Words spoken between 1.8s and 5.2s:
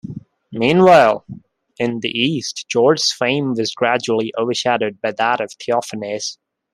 the East George's fame was gradually overshadowed by